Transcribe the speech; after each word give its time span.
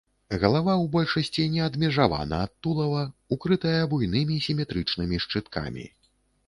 Галава 0.43 0.73
ў 0.83 0.85
большасці 0.95 1.45
не 1.57 1.61
адмежавана 1.65 2.39
ад 2.47 2.55
тулава, 2.67 3.05
укрытая 3.37 3.81
буйнымі 3.93 4.43
сіметрычнымі 4.49 5.25
шчыткамі. 5.29 5.89